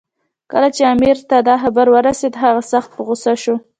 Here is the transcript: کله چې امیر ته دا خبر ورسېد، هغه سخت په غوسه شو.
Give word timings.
کله 0.51 0.69
چې 0.75 0.81
امیر 0.93 1.17
ته 1.29 1.37
دا 1.47 1.55
خبر 1.63 1.87
ورسېد، 1.91 2.33
هغه 2.43 2.61
سخت 2.71 2.89
په 2.95 3.01
غوسه 3.07 3.33
شو. 3.43 3.55